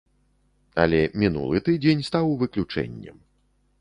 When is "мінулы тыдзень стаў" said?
1.23-2.25